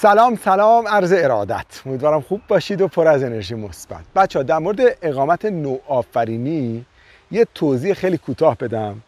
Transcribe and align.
سلام 0.00 0.36
سلام 0.36 0.88
عرض 0.88 1.12
ارادت. 1.12 1.66
امیدوارم 1.86 2.20
خوب 2.20 2.40
باشید 2.48 2.80
و 2.80 2.88
پر 2.88 3.08
از 3.08 3.22
انرژی 3.22 3.54
مثبت. 3.54 4.04
بچه 4.16 4.38
ها 4.38 4.42
در 4.42 4.58
مورد 4.58 4.80
اقامت 5.02 5.44
نوآفرینی 5.44 6.86
یه 7.30 7.46
توضیح 7.54 7.94
خیلی 7.94 8.18
کوتاه 8.18 8.56
بدم. 8.56 9.02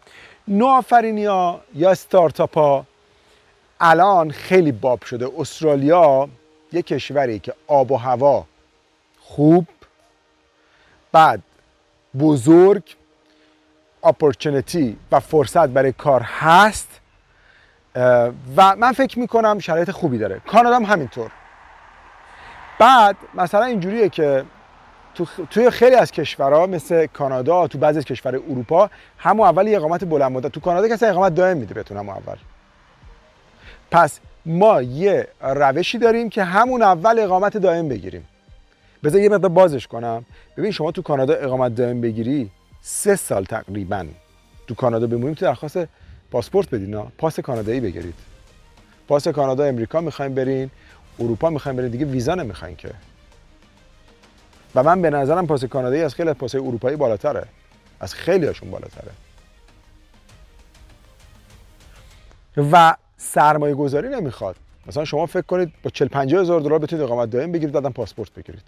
نوآفرینی 0.48 1.24
ها 1.24 1.60
یا 1.74 1.94
ستارتاپ 1.94 2.58
ها 2.58 2.86
الان 3.80 4.30
خیلی 4.30 4.72
باب 4.72 5.04
شده. 5.04 5.30
استرالیا 5.38 6.28
یه 6.72 6.82
کشوری 6.82 7.38
که 7.38 7.54
آب 7.66 7.92
و 7.92 7.96
هوا 7.96 8.44
خوب 9.20 9.66
بعد 11.12 11.42
بزرگ 12.18 12.82
اپورتونتی 14.04 14.96
و 15.12 15.20
فرصت 15.20 15.68
برای 15.68 15.92
کار 15.92 16.20
هست. 16.22 16.95
و 18.56 18.76
من 18.76 18.92
فکر 18.92 19.18
می‌کنم 19.18 19.58
شرایط 19.58 19.90
خوبی 19.90 20.18
داره. 20.18 20.40
کانادا 20.46 20.76
هم 20.76 20.84
همینطور. 20.84 21.30
بعد 22.78 23.16
مثلا 23.34 23.64
اینجوریه 23.64 24.08
که 24.08 24.44
تو 25.14 25.26
توی 25.50 25.70
خیلی 25.70 25.96
از 25.96 26.12
کشورها 26.12 26.66
مثل 26.66 27.06
کانادا 27.06 27.66
تو 27.66 27.78
بعضی 27.78 27.98
از 27.98 28.04
کشور 28.04 28.34
اروپا 28.34 28.90
همون 29.18 29.46
اول 29.46 29.74
اقامت 29.74 30.04
بلند 30.04 30.32
مدت. 30.32 30.52
تو 30.52 30.60
کانادا 30.60 30.88
کسی 30.88 31.06
اقامت 31.06 31.34
دائم 31.34 31.56
میده 31.56 31.74
بهتون 31.74 31.96
اول. 31.96 32.36
پس 33.90 34.20
ما 34.46 34.82
یه 34.82 35.28
روشی 35.40 35.98
داریم 35.98 36.28
که 36.28 36.44
همون 36.44 36.82
اول 36.82 37.18
اقامت 37.18 37.56
دائم 37.56 37.88
بگیریم. 37.88 38.28
بذار 39.04 39.20
یه 39.20 39.28
مقدار 39.28 39.50
بازش 39.50 39.86
کنم. 39.86 40.24
ببین 40.56 40.70
شما 40.70 40.92
تو 40.92 41.02
کانادا 41.02 41.34
اقامت 41.34 41.74
دائم 41.74 42.00
بگیری 42.00 42.50
سه 42.80 43.16
سال 43.16 43.44
تقریبا. 43.44 44.06
تو 44.66 44.74
کانادا 44.74 45.06
بمونیم 45.06 45.34
تو 45.34 45.46
درخواست 45.46 45.78
پاسپورت 46.30 46.70
بدین 46.70 47.02
پاس 47.18 47.40
کانادایی 47.40 47.80
بگیرید. 47.80 48.14
پاس 49.08 49.28
کانادا 49.28 49.64
امریکا 49.64 50.00
می‌خوایم 50.00 50.34
برین 50.34 50.70
اروپا 51.20 51.50
می‌خوایم 51.50 51.76
برین 51.76 51.90
دیگه 51.90 52.06
ویزا 52.06 52.34
نمی‌خواین 52.34 52.76
که. 52.76 52.90
و 54.74 54.82
من 54.82 55.02
به 55.02 55.10
نظرم 55.10 55.46
پاس 55.46 55.64
کانادایی 55.64 56.02
از 56.02 56.14
خیلی 56.14 56.32
پاس 56.32 56.54
اروپایی 56.54 56.96
بالاتره. 56.96 57.44
از 58.00 58.14
خیلی 58.14 58.46
هاشون 58.46 58.70
بالاتره. 58.70 59.10
و 62.72 62.96
سرمایه 63.16 63.74
گذاری 63.74 64.08
نمی‌خواد. 64.08 64.56
مثلا 64.86 65.04
شما 65.04 65.26
فکر 65.26 65.42
کنید 65.42 65.72
با 65.82 65.90
40 65.90 66.08
50 66.08 66.40
هزار 66.40 66.60
دلار 66.60 66.78
بتونید 66.78 67.04
اقامت 67.04 67.30
دائم 67.30 67.52
بگیرید 67.52 67.74
بعدم 67.74 67.92
پاسپورت 67.92 68.34
بگیرید. 68.34 68.64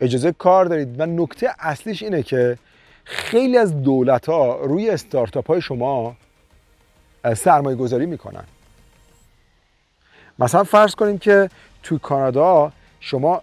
اجازه 0.00 0.32
کار 0.32 0.64
دارید. 0.64 1.00
و 1.00 1.06
نکته 1.06 1.50
اصلیش 1.58 2.02
اینه 2.02 2.22
که 2.22 2.58
خیلی 3.04 3.58
از 3.58 3.82
دولت 3.82 4.26
ها 4.28 4.56
روی 4.56 4.90
استارتاپ 4.90 5.46
های 5.46 5.60
شما 5.60 6.16
سرمایه 7.24 7.76
گذاری 7.76 8.06
می‌کنن. 8.06 8.44
مثلا 10.38 10.64
فرض 10.64 10.94
کنیم 10.94 11.18
که 11.18 11.50
تو 11.82 11.98
کانادا 11.98 12.72
شما 13.00 13.42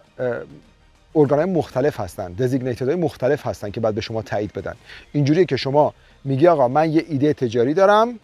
ارگانهای 1.15 1.49
مختلف 1.49 1.99
هستن 1.99 2.33
designated 2.33 2.87
های 2.87 2.95
مختلف 2.95 3.47
هستن 3.47 3.71
که 3.71 3.79
بعد 3.79 3.95
به 3.95 4.01
شما 4.01 4.21
تایید 4.21 4.53
بدن. 4.53 4.75
اینجوریه 5.13 5.45
که 5.45 5.57
شما 5.57 5.93
میگی 6.23 6.47
آقا 6.47 6.67
من 6.67 6.91
یه 6.91 7.05
ایده 7.07 7.33
تجاری 7.33 7.73
دارم 7.73 8.19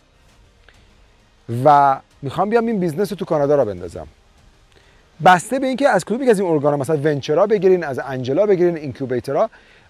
و 1.65 1.99
می‌خوام 2.21 2.49
بیام 2.49 2.65
این 2.65 2.79
business 2.79 3.11
رو 3.11 3.17
تو 3.17 3.25
کانادا 3.25 3.55
راه 3.55 3.65
بندازم. 3.65 4.07
بسته 5.25 5.59
به 5.59 5.67
اینکه 5.67 5.89
از 5.89 6.05
کدوم 6.05 6.29
از 6.29 6.39
این 6.39 6.49
ارگان 6.49 6.79
مثلا 6.79 6.97
venture 6.97 7.41
ا 7.41 7.47
بگیرین 7.47 7.83
از 7.83 7.99
angel 7.99 8.38
ا 8.38 8.45
بگیرین 8.45 8.77
incubator 8.77 9.42
ا 9.42 9.49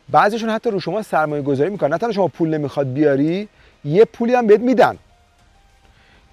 بعضیشون 0.10 0.50
حتی 0.50 0.72
رو 0.72 0.80
شما 0.80 1.02
سرمایه 1.02 1.42
گذاری 1.42 1.70
می‌کنن. 1.70 1.94
نه 1.94 1.98
تنها 1.98 2.14
شما 2.14 2.28
پول 2.28 2.50
نمی‌خواد 2.50 2.94
بیاری 2.94 3.50
یه 3.86 4.06
پولی 4.06 4.34
هم 4.34 4.48
بهت 4.48 4.60
میدن. 4.60 4.98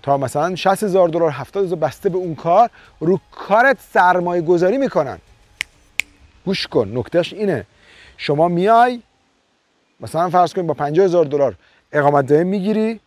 تا 0.03 0.17
مثلا 0.17 0.55
60 0.55 0.83
هزار 0.83 1.08
دلار 1.08 1.31
70 1.31 1.64
هزار 1.64 1.78
بسته 1.78 2.08
به 2.08 2.17
اون 2.19 2.34
کار 2.34 2.70
رو 3.00 3.20
کارت 3.31 3.77
سرمایه 3.92 4.42
گذاری 4.42 4.78
می‌کنن. 4.78 5.19
گوش 6.45 6.67
کن 6.67 6.92
نکتهش 6.95 7.33
اینه. 7.33 7.67
شما 8.17 8.48
میای 8.48 9.03
مثلا 10.00 10.30
فرض 10.30 10.55
کن 10.55 10.67
با 10.67 10.75
50 10.75 11.05
هزار 11.05 11.25
دلار 11.25 11.55
اقامت 11.92 12.27
دائم 12.27 12.46
می‌گیری 12.46 13.01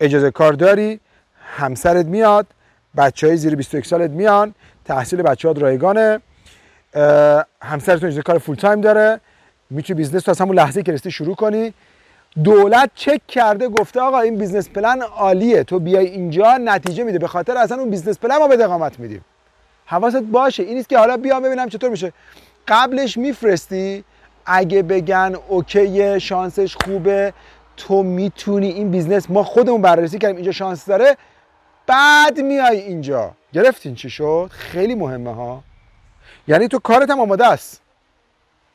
اجازه 0.00 0.30
کار 0.30 0.52
داری 0.52 1.00
همسرت 1.56 2.06
میاد 2.06 2.46
بچه 2.96 3.26
های 3.26 3.36
زیر 3.36 3.56
21 3.56 3.86
سالت 3.86 4.10
میان 4.10 4.54
تحصیل 4.84 5.22
بچه 5.22 5.48
ها 5.48 5.54
رایگانه 5.54 6.20
همسرتون 7.62 8.08
اجازه 8.08 8.22
کار 8.22 8.38
full 8.38 8.56
time 8.56 8.80
داره 8.80 9.20
می‌تونی 9.70 9.96
business 9.96 10.22
تو 10.22 10.30
از 10.30 10.40
همون 10.40 10.56
لحظه 10.56 10.82
که 10.82 10.92
رسیدی 10.92 11.10
شروع 11.10 11.34
کنی. 11.34 11.74
دولت 12.44 12.90
چک 12.94 13.26
کرده 13.28 13.68
گفته 13.68 14.00
آقا 14.00 14.20
این 14.20 14.36
business 14.36 14.68
plan 14.68 15.02
عالیه. 15.02 15.64
تو 15.64 15.78
بیای 15.78 16.06
اینجا 16.06 16.56
نتیجه 16.56 17.04
میده. 17.04 17.18
به 17.18 17.28
خاطر 17.28 17.56
اصلا 17.56 17.78
اون 17.78 17.90
business 17.90 18.18
plan 18.18 18.36
ما 18.36 18.48
بهت 18.48 18.64
اقامت 18.64 19.00
میدیم. 19.00 19.24
حواست 19.86 20.16
باشه. 20.16 20.62
این 20.62 20.74
نیست 20.74 20.88
که 20.88 20.98
حالا 20.98 21.16
بیام 21.16 21.42
ببینم 21.42 21.68
چطور 21.68 21.90
میشه. 21.90 22.12
قبلش 22.68 23.16
میفرستی. 23.16 24.04
اگه 24.46 24.82
بگن 24.82 25.36
OK 25.48 26.20
شانسش 26.20 26.76
خوبه 26.76 27.32
تو 27.76 28.02
می‌تونی 28.02 28.68
این 28.68 28.90
business 28.90 29.30
ما 29.30 29.42
خودمون 29.42 29.82
بررسی 29.82 30.18
کردیم 30.18 30.36
اینجا 30.36 30.52
شانس 30.52 30.86
داره. 30.86 31.16
بعد 31.86 32.40
میای 32.40 32.80
اینجا. 32.80 33.32
گرفتین 33.52 33.94
چی 33.94 34.10
شد؟ 34.10 34.50
خیلی 34.52 34.94
مهمه 34.94 35.34
ها. 35.34 35.62
یعنی 36.48 36.68
تو 36.68 36.78
کارت 36.78 37.10
هم 37.10 37.20
آماده 37.20 37.46
است. 37.46 37.80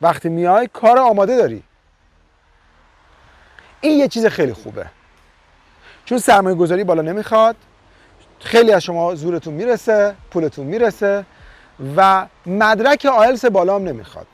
وقتی 0.02 0.30
میای 0.30 0.70
کار 0.74 1.00
آماده 1.00 1.38
داری. 1.38 1.64
این 3.81 4.00
یه 4.00 4.08
چیز 4.08 4.25
خیلی 4.25 4.53
خوبه. 4.53 4.86
چون 6.06 6.18
سرمایه 6.18 6.56
گذاری 6.56 6.84
بالا 6.84 7.02
نمی‌خواد 7.02 7.56
خیلی 8.40 8.72
از 8.72 8.84
شما 8.84 9.16
زورتون 9.16 9.53
می‌رسه 9.53 10.16
پولتون 10.31 10.66
می‌رسه 10.66 11.25
و 11.96 12.28
مدرک 12.46 13.06
آیلس 13.06 13.46
بالا 13.46 13.75
هم 13.75 13.84
نمی‌خواد. 13.84 14.28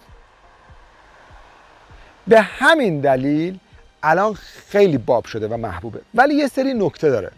به 2.27 2.41
همین 2.41 3.01
دلیل 3.01 3.59
الان 4.03 4.33
خیلی 4.69 4.97
باب 4.97 5.25
شده 5.25 5.47
و 5.47 5.57
محبوبه. 5.57 6.01
ولی 6.15 6.35
یه 6.35 6.47
سری 6.47 6.73
نکته 6.73 7.09
داره. 7.09 7.31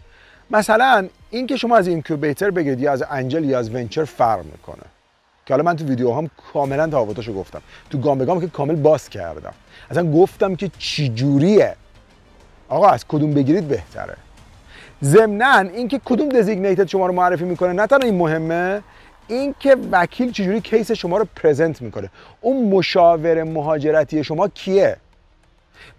مثلا 0.50 1.08
اینکه 1.30 1.56
شما 1.56 1.76
از 1.76 1.86
اینکوبیتر 1.86 2.50
بگید 2.50 2.80
یا 2.80 2.92
از 2.92 3.04
انجل 3.10 3.44
یا 3.44 3.58
از 3.58 3.74
ونچر 3.74 4.04
فرق 4.04 4.44
می‌کنه. 4.44 4.82
که 5.46 5.54
حالا 5.54 5.62
من 5.62 5.76
تو 5.76 5.84
ویدیو 5.84 6.12
هم 6.12 6.30
کاملا 6.52 6.86
تفاوتاشو 6.86 7.34
گفتم. 7.34 7.62
تو 7.90 7.98
گام 7.98 8.18
به 8.18 8.24
گام 8.24 8.40
که 8.40 8.46
کامل 8.46 8.74
باز 8.74 9.08
کردم. 9.08 9.54
اصلا 9.90 10.12
گفتم 10.12 10.56
که 10.56 10.70
چی 10.78 11.08
جوریه 11.08 11.76
آقا 12.70 12.88
از 12.88 13.04
کدوم 13.08 13.34
بگیرید 13.34 13.68
بهتره. 13.68 14.16
ضمنا 15.02 15.58
اینکه 15.58 16.00
کدوم 16.04 16.28
دزیگنیتد 16.28 16.86
شما 16.86 17.06
رو 17.06 17.12
معرفی 17.12 17.44
می‌کنه 17.44 17.72
نه 17.72 17.86
تنها 17.86 18.06
این 18.06 18.18
مهمه 18.18 18.82
اینکه 19.28 19.76
وکیل 19.92 20.32
چجوری 20.32 20.60
کیس 20.60 20.92
شما 20.92 21.18
رو 21.18 21.26
پرزنت 21.36 21.82
می‌کنه. 21.82 22.10
اون 22.40 22.68
مشاور 22.68 23.42
مهاجرتی 23.42 24.24
شما 24.24 24.48
کیه؟ 24.48 24.96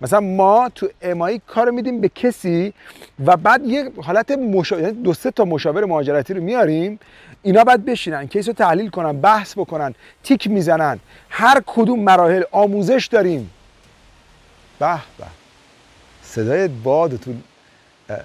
مثلا 0.02 0.20
ما 0.20 0.70
تو 0.76 0.90
امایی 1.02 1.42
کار 1.48 1.72
میدیم 1.72 2.02
به 2.02 2.10
کسی 2.10 2.74
و 3.26 3.38
بعد 3.38 3.66
یه 3.66 3.92
حالت 4.02 4.32
مشاور 4.32 4.82
یعنی 4.82 5.04
دو 5.04 5.14
سه 5.14 5.32
تا 5.32 5.46
مشاور 5.46 5.86
مهاجرتی 5.86 6.34
رو 6.34 6.44
میاریم 6.44 7.00
اینا 7.44 7.64
بعد 7.64 7.86
بشینن 7.86 8.28
کیس 8.28 8.48
رو 8.48 8.54
تحلیل 8.54 8.90
کنن 8.90 9.22
بحث 9.22 9.54
بکنن 9.54 9.96
تیک 10.24 10.48
می‌زنن. 10.48 11.00
هر 11.30 11.62
کدوم 11.66 12.00
مراحل 12.00 12.44
آموزش 12.52 13.10
داریم. 13.12 13.50
به 14.80 14.94
به. 15.18 15.41
صدای 16.32 16.68
باد 16.68 17.16
تو 17.16 17.34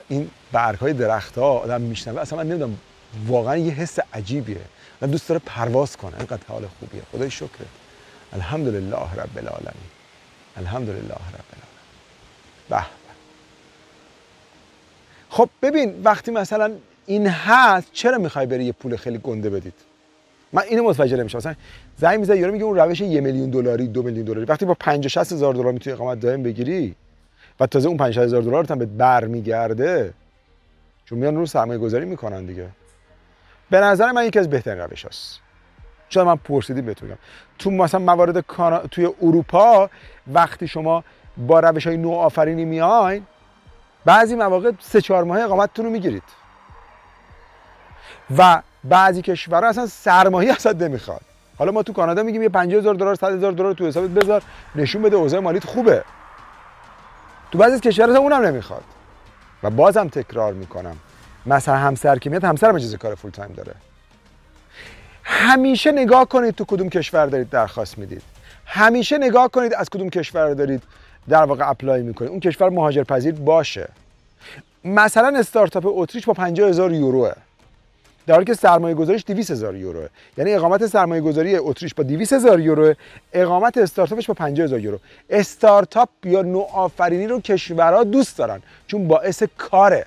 این 0.09 0.31
برگ 0.53 0.79
های 0.79 0.93
درخت 0.93 1.39
ها 1.39 1.59
آدم 1.59 1.81
میشنوه. 1.81 2.21
اصلا 2.21 2.39
من 2.39 2.49
نمی‌دونم 2.49 2.79
واقعا 3.27 3.57
یه 3.57 3.73
حس 3.73 3.99
عجیبیه. 4.15 4.61
من 5.01 5.11
دوست 5.11 5.29
داره 5.29 5.41
پرواز 5.47 5.97
کنه. 5.97 6.17
اینقدر 6.17 6.43
حال 6.49 6.67
خوبیه. 6.67 7.03
خدای 7.13 7.31
شکره 7.31 7.67
الحمدلله 8.33 8.97
رب 8.97 9.39
العالمین. 9.39 9.91
الحمدلله 10.57 10.99
رب 10.99 11.51
العالمین. 11.53 11.67
به 12.69 12.83
خب 15.29 15.49
ببین 15.63 16.03
وقتی 16.05 16.31
مثلا 16.31 16.73
این 17.07 17.27
هست 17.27 17.89
چرا 17.93 18.19
می‌خوای 18.19 18.47
بری 18.47 18.65
یه 18.65 18.73
پول 18.73 18.97
خیلی 18.97 19.19
گنده 19.19 19.51
بدید؟ 19.51 19.75
من 20.53 20.63
اینو 20.63 20.83
متوجه 20.83 21.17
نمیشم. 21.17 21.39
مثلا 21.39 21.55
زنگ 21.99 22.21
می‌زنه 22.21 22.39
یارو 22.39 22.53
میگه 22.53 22.65
اون 22.65 22.77
روش 22.77 23.01
یه 23.01 23.21
میلیون 23.21 23.51
دلاری 23.51 23.89
دو 23.89 24.03
میلیون 24.03 24.25
دلاری. 24.25 24.45
وقتی 24.45 24.65
با 24.65 24.75
50 24.75 25.09
60 25.09 25.33
هزار 25.33 25.55
دلار 25.55 25.73
می‌تونی 25.73 25.95
اقامت 25.95 26.21
دائم 26.21 26.43
بگیری 26.43 26.95
و 27.61 27.67
تازه 27.67 27.89
اون 27.89 27.97
50 27.97 28.25
هزار 28.25 28.43
دلار 28.43 28.67
هم 28.71 28.79
بهت 28.79 28.89
برمیگرده 28.89 30.15
چون 31.05 31.19
میان 31.19 31.37
رو 31.37 31.47
سرمایه 31.47 31.79
گذاری 31.79 32.05
می‌کنن 32.05 32.45
دیگه. 32.45 32.69
به 33.71 33.81
نظر 33.81 34.13
من 34.13 34.25
یکی 34.27 34.39
از 34.39 34.51
بهترین 34.51 34.79
روش 34.79 35.05
هست 35.05 35.41
چون 36.09 36.25
من 36.27 36.37
پرسیدی 36.37 36.81
میگم. 36.81 37.19
تو 37.59 37.71
مثلا 37.71 38.01
موارد 38.01 38.41
توی 38.91 39.09
اروپا 39.23 39.91
وقتی 40.27 40.69
شما 40.69 41.05
با 41.37 41.61
روش 41.61 41.87
های 41.87 42.05
آفرینی 42.05 42.65
میاین 42.65 43.27
بعضی 44.05 44.35
مواقع 44.35 44.73
سه 44.81 45.01
چهار 45.01 45.25
ماه 45.25 45.43
اقامتتون 45.43 45.85
رو 45.85 45.91
می‌گیرید. 45.91 46.23
و 48.39 48.63
بعضی 48.85 49.23
کشورها 49.23 49.69
اصلا 49.69 49.87
سرمایه 49.87 50.53
اصلا 50.53 50.73
نمی‌خواد. 50.73 51.21
حالا 51.59 51.73
ما 51.73 51.83
تو 51.83 51.93
کانادا 51.93 52.23
میگیم 52.23 52.43
یه 52.43 52.49
50000 52.49 52.95
دلار 52.95 53.15
100000 53.15 53.53
دلار 53.53 53.75
تو 53.75 53.87
حسابت 53.87 54.11
بذار 54.11 54.43
نشون 54.75 55.03
بده 55.03 55.17
اوضاع 55.17 55.41
مالیت 55.41 55.65
خوبه. 55.65 56.05
تو 57.57 57.63
بعضی 57.63 57.75
از 57.75 57.81
کشورها 57.81 58.19
اونم 58.19 58.43
نمی‌خواد. 58.43 58.83
و 59.63 59.71
بازم 59.71 60.09
تکرار 60.09 60.53
می‌کنم. 60.53 60.97
مثلا 61.47 61.77
همسر 61.77 62.19
که 62.19 62.31
میاد 62.31 62.45
همسرم 62.45 62.75
اجازه 62.75 62.97
کار 62.97 63.15
فول 63.15 63.31
تایم 63.31 63.53
داره. 63.53 63.75
همیشه 65.23 65.93
نگاه 65.93 66.29
کنید 66.29 66.55
تو 66.55 66.65
کدوم 66.65 66.89
کشور 66.89 67.27
دارید 67.27 67.51
درخواست 67.51 67.99
می‌دید. 67.99 68.23
همیشه 68.67 69.19
نگاه 69.19 69.49
کنید 69.49 69.75
از 69.75 69.91
کدوم 69.91 70.11
کشور 70.11 70.55
دارید 70.55 70.83
در 71.29 71.45
واقع 71.45 71.71
apply 71.71 72.03
می‌کنید. 72.03 72.31
اون 72.31 72.41
کشور 72.41 72.69
مهاجرپذیر 72.69 73.35
باشه. 73.35 73.89
مثلا 74.85 75.39
استارتاپ 75.39 75.85
اتریش 75.87 76.25
با 76.27 76.33
50 76.33 76.69
هزار 76.69 76.93
یوروه. 76.93 77.33
در 78.27 78.35
حالی 78.35 78.47
که 78.47 78.55
سرمایه 78.55 78.95
گذاریش 78.95 79.25
200 79.27 79.51
هزار 79.51 79.77
یوروه. 79.77 80.09
یعنی 80.37 80.53
اقامت 80.53 80.87
سرمایه 80.87 81.21
گذاری 81.21 81.57
اتریش 81.57 81.95
با 81.95 82.03
200 82.03 82.33
هزار 82.33 82.61
یوروه 82.61 82.95
اقامت 83.33 83.79
استارتاپش 83.79 84.27
با 84.27 84.35
50 84.35 84.65
هزار 84.65 84.81
یورو. 84.81 84.99
استارتاپ 85.31 86.09
یا 86.25 86.43
نوآفرینی 86.43 87.27
رو 87.27 87.41
کشورها 87.41 88.05
دوست 88.05 88.39
دارن 88.39 88.63
چون 88.87 89.09
باعث 89.09 89.43
کاره. 89.59 90.07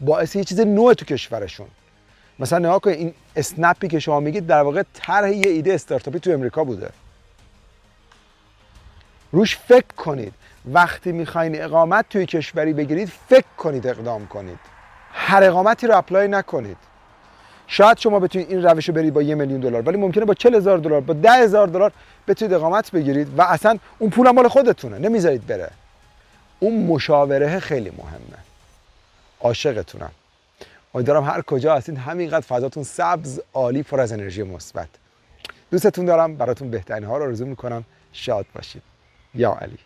باعث 0.00 0.36
یه 0.36 0.44
چیز 0.44 0.60
نو 0.60 0.94
تو 0.94 1.04
کشورشون. 1.04 1.66
مثلا 2.38 2.58
نگاه 2.58 2.80
کنید 2.80 2.98
این 2.98 3.14
اسنپی 3.36 3.88
که 3.88 3.98
شما 3.98 4.20
میگید 4.20 4.46
در 4.46 4.62
واقع 4.62 4.82
طرح 4.94 5.30
یه 5.30 5.50
ایده 5.50 5.74
استارتاپی 5.74 6.18
تو 6.18 6.30
امریکا 6.30 6.64
بوده. 6.64 6.90
روش 9.32 9.56
فکر 9.56 9.94
کنید. 9.96 10.32
وقتی 10.72 11.12
می‌خواین 11.12 11.62
اقامت 11.62 12.04
توی 12.10 12.26
کشوری 12.26 12.72
بگیرید 12.72 13.12
فکر 13.28 13.46
کنید 13.58 13.86
اقدام 13.86 14.26
کنید. 14.26 14.58
هر 15.12 15.42
اقامتی 15.44 15.86
رو 15.86 15.96
اپلای 15.96 16.28
نکنید. 16.28 16.89
شاید 17.72 17.98
شما 17.98 18.20
بتونید 18.20 18.50
این 18.50 18.62
روش 18.62 18.88
رو 18.88 18.94
برید 18.94 19.14
با 19.14 19.22
یه 19.22 19.34
میلیون 19.34 19.60
دلار 19.60 19.82
ولی 19.82 19.96
ممکنه 19.96 20.24
با 20.24 20.34
40 20.34 20.54
هزار 20.54 20.78
دلار 20.78 21.00
با 21.00 21.14
ده 21.14 21.32
هزار 21.32 21.66
دلار 21.66 21.92
بتونید 22.28 22.54
اقامت 22.54 22.90
بگیرید 22.90 23.38
و 23.38 23.42
اصلا 23.42 23.78
اون 23.98 24.10
پول 24.10 24.30
مال 24.30 24.48
خودتونه 24.48 24.98
نمی‌ذارید 24.98 25.46
بره. 25.46 25.70
اون 26.60 26.86
مشاوره 26.86 27.58
خیلی 27.58 27.90
مهمه. 27.98 28.38
عاشقتونم. 29.40 30.10
امیدوارم 30.94 31.24
هر 31.24 31.42
کجا 31.42 31.76
هستین 31.76 31.96
همینقدر 31.96 32.46
فضاتون 32.46 32.82
سبز 32.82 33.40
عالی 33.54 33.82
پر 33.82 34.00
از 34.00 34.12
انرژی 34.12 34.42
مثبت. 34.42 34.88
دوستتون 35.70 36.04
دارم 36.04 36.36
براتون 36.36 36.70
بهترین 36.70 37.04
ها 37.04 37.18
رو 37.18 37.24
آرزو 37.24 37.46
می‌کنم. 37.46 37.84
شاد 38.12 38.46
باشید 38.54 38.82
یا 39.34 39.58
علی. 39.60 39.78